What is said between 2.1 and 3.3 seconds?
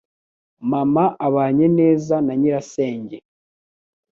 na nyirasenge.